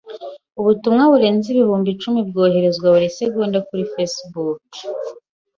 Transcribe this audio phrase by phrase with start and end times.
[0.59, 4.67] Ubutumwa burenga ibihumbi icumi bwoherezwa buri segonda kuri Facebook.